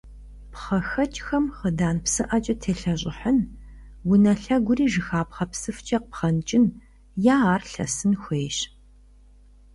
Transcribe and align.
ПхъэхэкӀхэм 0.51 1.45
хъыдан 1.57 1.97
псыӀэкӀэ 2.03 2.55
телъэщӀыхьын, 2.61 3.39
унэ 4.11 4.33
лъэгури 4.41 4.87
жыхапхъэ 4.93 5.45
псыфкӀэ 5.51 5.99
пхъэнкӀын 6.09 6.65
е 7.33 7.35
ар 7.53 7.61
лъэсын 7.71 8.13
хуейщ. 8.21 8.57